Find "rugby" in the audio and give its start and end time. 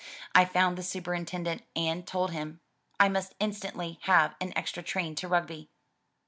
5.27-5.69